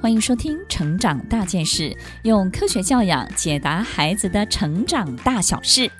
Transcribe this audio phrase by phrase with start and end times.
[0.00, 1.90] 欢迎收听《成长大件事》，
[2.22, 5.90] 用科学教养解答孩子的成长大小事。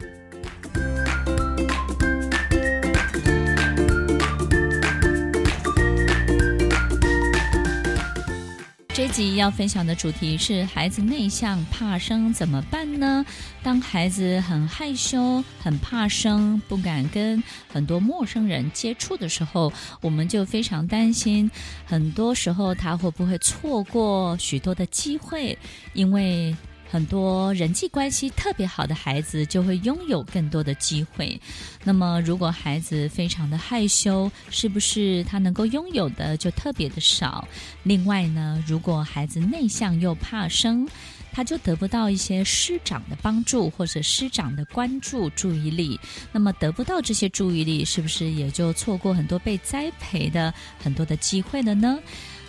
[9.01, 13.25] 这集要分享的主题是孩子内向怕生怎么办呢？
[13.63, 17.43] 当孩子很害羞、很怕生，不敢跟
[17.73, 21.51] 很多陌生人接触的时候，我们就非常担心，
[21.87, 25.57] 很多时候他会不会错过许多的机会，
[25.95, 26.55] 因为。
[26.91, 31.41] 很多人际关系特别好的孩子就会拥有更多的机会。
[31.85, 37.47] 那么，如果孩子非常的害羞，是不是他能够拥有的就特别的少？
[37.85, 40.89] 另外呢，如果孩子内向又怕生，
[41.33, 45.99] 他就得不到一些师长的帮助或者师长的关注、注意力。
[46.33, 52.01] 那么，得不到这些注意力，是不是也就错过很多被栽培的很多的机会了呢？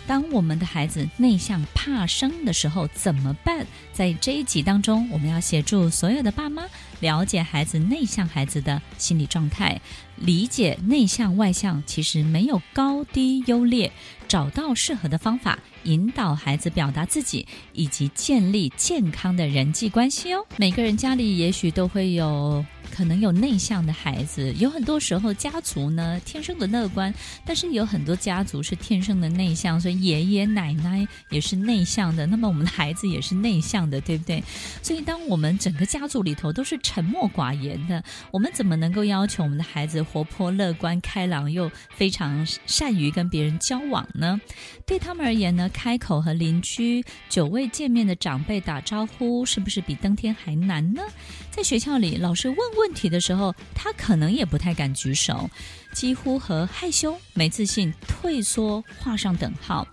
[0.06, 3.66] 当我们的孩子内向怕生的时候怎么办？
[3.92, 6.64] 在这一集当中，我们要协助所有的爸妈
[7.00, 9.80] 了解孩子内向孩子的心理状态，
[10.16, 13.90] 理解内向外向其实没有高低优劣，
[14.26, 20.44] 找到适合的方法，引导孩子表达自己，以及建立健康的人际关系哦。
[20.56, 22.64] 每个人家里也许都会有。
[23.02, 27.12] 可能有内向的孩子，有很多时候家族呢天生的乐观，
[27.44, 34.40] 但是有很多家族是天生的内向，所以爷爷奶奶也是内向的，那么我们的孩子也是内向的，对不对？
[34.84, 44.40] 所以当我们整个家族里头都是沉默寡言的，我们怎么能够要求我们的孩子活泼乐观开朗又非常善于跟别人交往呢？
[44.86, 51.02] 对他们而言呢，开口和邻居久未见面的长辈打招呼，是不是比登天还难呢？
[51.50, 52.91] 在学校里，老师问问。
[52.92, 55.48] 问题的时候，他可能也不太敢举手，
[55.94, 59.88] 几乎和害羞、没自信、退缩画上等号。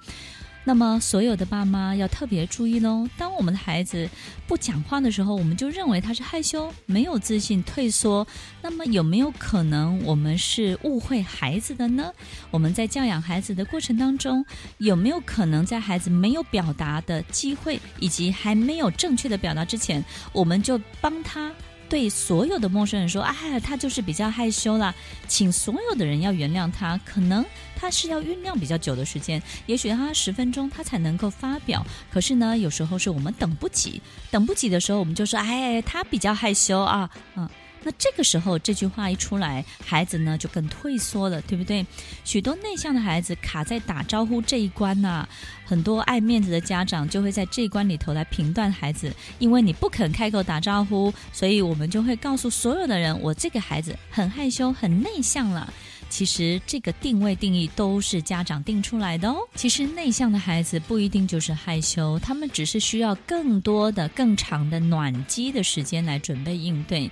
[0.65, 3.07] 那么，所有的爸妈要特别注意喽。
[3.17, 4.07] 当我们的孩子
[4.45, 8.27] 不讲话的时候，我们就认为他是害羞、没有自信、退缩。
[8.61, 12.11] 那么，有没有可能我们是误会孩子的呢？
[12.51, 14.45] 我们在教养孩子的过程当中，
[14.79, 21.49] 有没有可能在孩子没有表达的机会，以及还没有正确的表达之前，我们就帮他？
[21.89, 24.93] 对所有的陌生人说：“哎，他就是比较害羞啦，
[25.27, 26.99] 请所有的人要原谅他。
[27.03, 27.43] 可能
[27.75, 31.85] 他是要酝酿比较久的时间，也许他十分钟他才能够发表。
[32.11, 37.49] 可是呢，有时候是我们等不及，等不及的时候，我们就说：哎，他比较害羞啊，嗯。”
[37.81, 41.85] 那这个时候，这句话一出来，孩子呢就更退缩了，对不对？
[42.25, 45.27] 许多内向的孩子卡在打招呼这一关呐、
[45.65, 55.73] 很多爱面子的家长就会在这一关里头来评断孩子，因为你不肯开口打招呼，所以我们就会告诉所有的人，我这个孩子很害羞、很内向了。
[56.09, 59.37] 其实这个定位定义都是家长定出来的哦。
[59.53, 67.09] 其实内向的孩子不一定就是害羞，他们只是需要更多的、更长的暖机的时间来准备应对。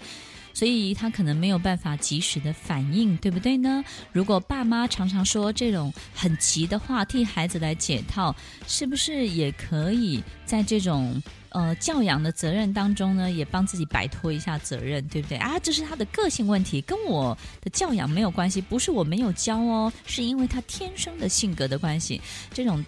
[0.58, 3.84] 所以他可能没有办法及时的反应，对不对呢？
[4.12, 8.36] 如果爸妈常常说这种很急的话，替孩子来解套，
[8.66, 11.22] 是不是也可以在这种
[11.58, 15.58] 呃教养的责任当中呢，也帮自己摆脱一下责任，对不对啊？
[15.60, 22.22] 这是他的个性问题，跟我的教养没有关系，不是我没有教哦，是因为他天生的性格的关系，
[22.54, 22.86] 这种。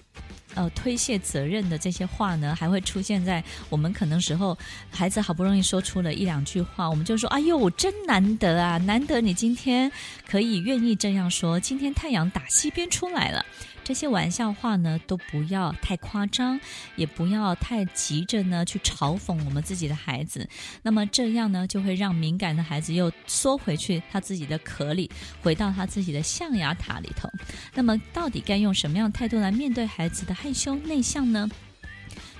[0.56, 4.58] 呃，推卸责任的这些话呢，还会出现在我们可能时候，
[4.90, 9.90] 孩子好不容易说出了一两句话，我们就说：“哎呦，真难得啊，难得你今天
[10.28, 13.46] 可以愿意这样说，今天太阳打西边出来了。”
[13.90, 16.60] 这些玩笑话呢，都不要太夸张，
[16.96, 20.48] 也不要太急着呢去嘲讽我们自己的孩子。
[20.84, 25.10] 那么这样呢，就会让敏感的孩子又缩回去他自己的壳里，
[25.42, 27.28] 回到他自己的象牙塔里头。
[27.74, 31.50] 那么到底该用什么样态度来面对孩子的害羞内向呢？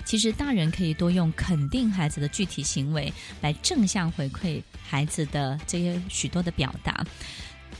[0.04, 7.04] 其实大人可以多用肯定孩子的具体行为，来正向回馈孩子的这些许多的表达。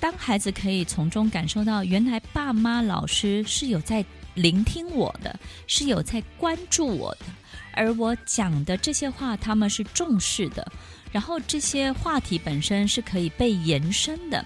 [0.00, 4.05] 当孩子可以从中感受到，原来爸妈、老师是有在
[4.35, 7.26] 聆听我的，是有在关注我的，
[7.75, 10.67] 而我讲的这些话，他们是重视的。
[11.12, 14.43] 然后这些话题本身是可以被延伸的，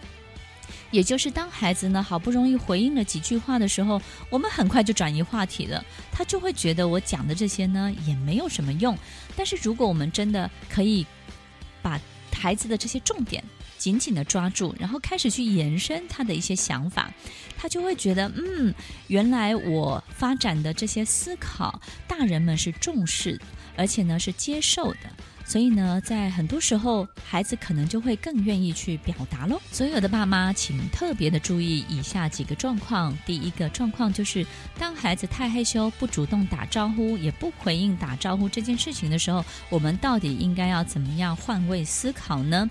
[0.90, 4.00] 也就是当孩子呢好不容易回应了几句话的时候，
[4.30, 8.96] 我们很快就转移话题了，他就会觉得我讲的这些呢也没有什么用。
[9.36, 11.06] 但是如果我们真的可以
[11.82, 12.00] 把
[12.32, 13.44] 孩子的这些重点，
[13.84, 17.12] 紧紧地抓住，然后开始去延伸他的一些想法，
[17.54, 18.72] 他就会觉得，嗯，
[19.08, 21.78] 原来我发展的这些思考，
[22.08, 23.38] 大人们是重视，
[23.76, 25.00] 而且呢是接受的。
[25.44, 29.60] 所以呢，在很多时候，孩子可能就会更愿意去表达喽。
[29.70, 33.14] 所有的爸妈，请特别的注意以下几个状况。
[33.26, 34.46] 第一个状况就是，
[34.78, 42.66] 当孩子太害羞，不主动打招呼，也不回应打招呼这件事情的时候，我们到底应该要怎么样换位思考呢？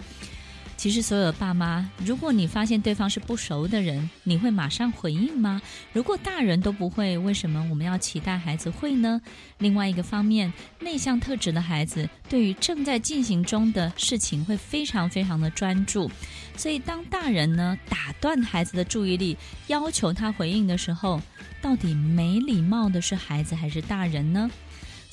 [0.76, 5.62] 其实，所有的爸妈，如果你发现对方是不熟的人，你会马上回应吗？
[5.94, 9.22] 如果大人都不会，为什么我们要期待孩子会呢？
[9.60, 16.12] 另外一个方面，内向特质的孩子对于正在进行中的事情会非常非常的专注，
[16.58, 19.38] 所以当大人呢打断孩子的注意力，
[19.68, 21.22] 要求他回应的时候，
[21.62, 24.52] 到底没礼貌的是孩子还是大人呢？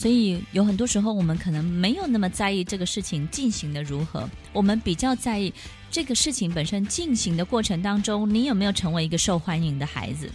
[0.01, 5.53] 所以有很多时候，我们可能没有那么在意这个事情进行的如何，我们比较在意
[5.91, 10.31] 这个事情本身进行的过程当中，你有没有成为一个受欢迎的孩子。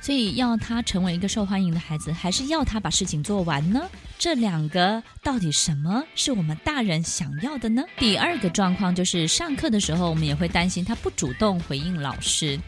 [0.00, 3.82] 所以要他成为一个受欢迎的孩子，还是要他把事情做完呢？
[4.18, 7.84] 这两个到底什么是我们大人想要的呢？
[7.98, 12.58] 第二个状况就是上课的时候，我们也会担心他不主动回应老师。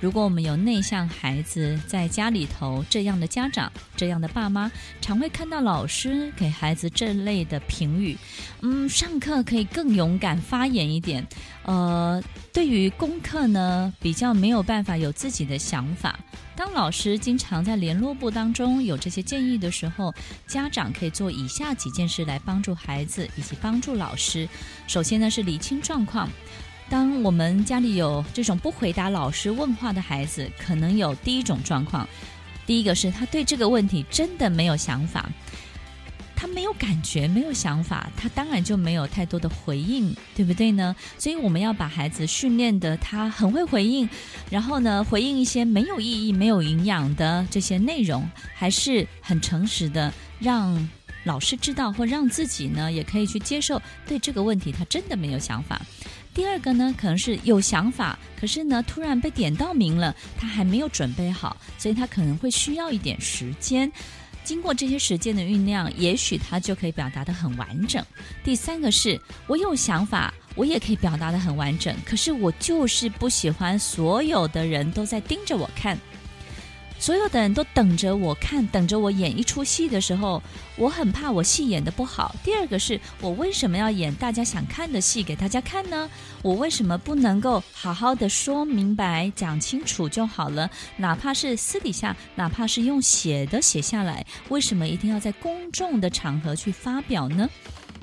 [0.00, 4.70] 如果我们有内向孩子在家里头，这样的家长、这样的爸妈，
[5.00, 8.16] 常会看到老师给孩子这类的评语。
[8.62, 11.24] 嗯，上课可以更勇敢发言一点。
[11.64, 12.20] 呃，
[12.52, 16.18] 对于功课呢，比较没有办法有自己的想法。
[16.56, 20.12] 当老师经常在联络簿当中有这些建议的时候，
[20.48, 24.48] 家长可以做以下几件事来帮助孩子以及帮助老师。
[24.86, 26.28] 首先呢，是理清状况。
[26.90, 32.06] 当我们家里有这种不回答老师问话的孩子，可能有第一种状况。
[32.66, 35.28] 第一个是他对这个问题真的没有想法，
[36.42, 40.96] 他没有感觉，没有想法，他当然就没有太多的回应，对不对呢？
[41.16, 44.08] 所以我们要把孩子训练得他很会回应，
[44.50, 50.88] 然后呢，回应一些没有意义、没有营养的这些内容，还是很诚实的，让
[51.22, 55.80] 老师知道，或让自己呢也可以去接受，对这个问题他真的没有想法。
[56.34, 63.92] 第二个呢，可能是有想法，可是呢，突然被点到名了，他还没有准备好，所以他可能会需要一点时间。
[64.44, 68.04] 经过这些时间的酝酿，也许他就可以表达得很完整。
[68.44, 75.98] 第三个是我有想法，我也可以表达得很完整，可是我就是不喜欢所有的人都在盯着我看。
[77.02, 80.40] 所有的人都等着我看，等着我演一出戏的时候，
[80.76, 82.32] 我很怕我戏演得不好。
[82.44, 86.08] 第二个是我为什么要演大家想看的戏给大家看呢？
[86.42, 90.70] 我为什么不能够好好的说明白、讲清楚就好了？
[90.96, 97.50] 哪怕是私底下，哪怕是用写的写下来，为什么一定要在公众的场合去发表呢？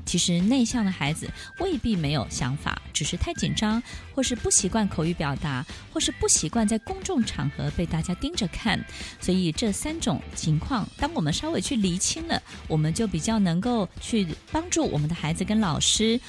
[0.09, 1.29] 其实内向的孩子
[1.59, 3.79] 未必没有想法，只是太紧张，
[4.15, 5.63] 或是不习惯口语表达，
[5.93, 8.83] 或是不习惯在公众场合被大家盯着看。
[9.21, 16.19] 所以这三种情况，当我们稍微去厘清了，我们就比较能够去帮助我们的孩子跟老师。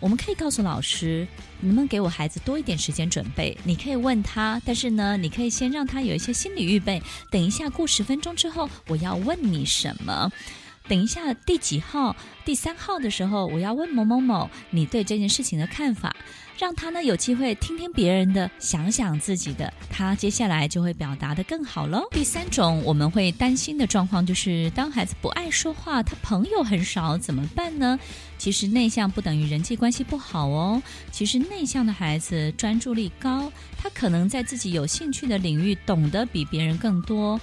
[0.00, 1.28] 我们可以告诉老师，
[1.60, 3.54] 能不能给我孩子多一点时间准备？
[3.64, 7.02] 你可以问他，但是呢，你可以先让他有一些心理预备。
[7.30, 10.32] 等一下过十分钟之后，我要问你什么？
[10.90, 12.16] 等一下，第几号？
[12.44, 16.16] 第三号的时候，我要问某某某，你对这件事情的看法，
[16.58, 22.08] 让他呢有机会听听别人的，想想自己的，他接下来就会表达得更好喽。
[22.10, 27.96] 第三种我们会担心的状况就是，当孩子不爱说话，他朋友很少，怎么办呢？
[28.36, 30.82] 其实内向不等于人际关系不好哦。
[31.12, 37.40] 其实内向的孩子专注力高，他可能在自己有兴趣的领域懂得比别人更多。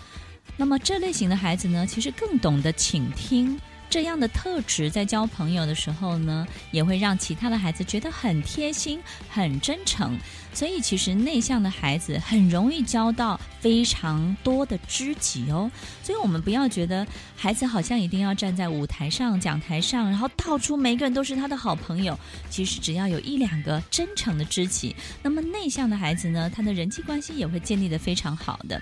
[0.58, 3.60] 那么这类型的孩子呢，其实更懂得倾听，
[3.90, 9.00] 这样的特质在交朋友的时候呢，也会让其他的孩子觉得很贴心、
[9.30, 10.18] 很真诚。
[10.52, 15.70] 所以，其实内向的孩子很容易交到非常多的知己哦。
[16.02, 22.18] 所以我们不要觉得孩子好像一定要站在舞台上、讲台上，然后到处每个人都是他的好朋友。
[22.50, 28.82] 其实只要有一两个真诚的知己，那么内向的孩子呢，他的人际关系也会建立得非常好的。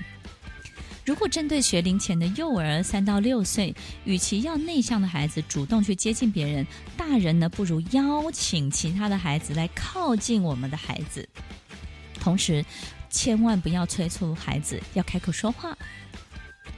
[1.06, 3.74] 如果针对学龄前的幼儿三到六岁，
[4.06, 6.66] 与其要内向的孩子主动去接近别人，
[6.98, 11.28] 大人呢不如邀请其他的孩子来靠近我们的孩子。
[12.20, 12.66] 同时，
[13.08, 15.78] 千万不要催促孩子要开口说话。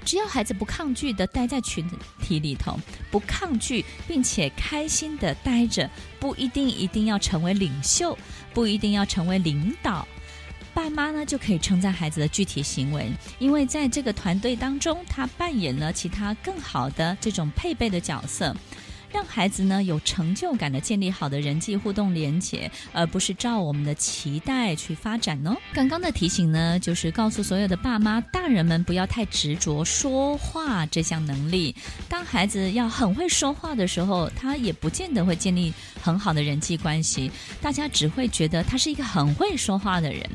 [0.04, 1.90] 只要孩子不抗拒的待在群
[2.22, 2.78] 体里头，
[3.10, 8.18] 不抗拒并且开心的待着，不一定一定要成为领袖，
[8.54, 10.06] 不一定要成为领导。
[10.78, 18.56] 爸妈呢就可以称赞孩子的具体行为，因为在这个团队当中，他扮演了其他更好的这种配备的角色，
[19.18, 25.58] 让孩子呢有成就感的建立好的人际互动连接，而不是照我们的期待去发展哦。
[25.74, 31.76] 刚刚的提醒呢，就是告诉所有的爸妈、大人们不要太执着说话这项能力。
[32.08, 40.30] 当孩子要很会说话的时候，他也不见得会建立很好的人际关系，大家只会觉得他是一个很会说话的人。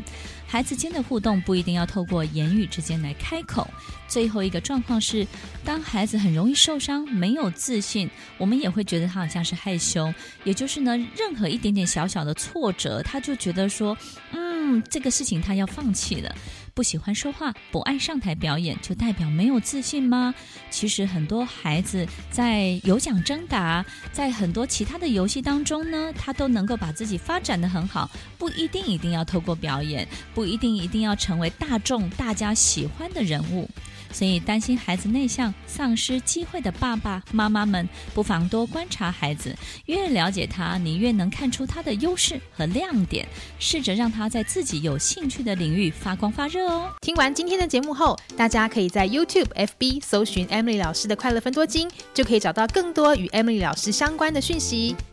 [0.53, 3.67] 孩子间的互动不一定要透过言语之间来开口。
[4.07, 5.27] 最后一个状况是，
[5.65, 8.07] 当孩子很容易受伤、没有自信，
[8.37, 10.13] 我们也会觉得他好像是害羞。
[10.45, 13.97] 也就是呢，任何一点点小小的挫折，他就觉得说，
[14.33, 16.37] 嗯，这个事情他要放弃了。
[16.75, 20.35] 不喜欢说话，不爱上台表演，就代表没有自信吗？
[20.71, 33.69] 其实很多孩子在有奖征答，在很多其他的游戏当中呢，他都能够把自己发展的很好，不一定一定要透过表演，不一定一定要成为大众大家喜欢的人物。
[34.13, 43.27] 所以，担心孩子内向、丧失机会的爸爸妈妈们，不妨多观察孩子，越了解他，你越能看出他的优势和亮点，
[43.59, 46.93] 试着让他在自己有兴趣的领域发光发热哦。
[47.01, 54.95] 听完今天的节目后，大家可以在 YouTube、FB 搜寻 Emily 老师的快乐分多金，就可以找到更多与 Emily 老师相关的讯息。